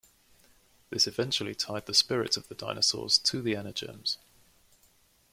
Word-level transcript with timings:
This 0.89 1.05
eventually 1.05 1.53
tied 1.53 1.85
the 1.85 1.93
spirits 1.93 2.35
of 2.35 2.47
the 2.47 2.55
dinosaurs 2.55 3.19
to 3.19 3.39
the 3.39 3.53
Energems. 3.53 4.17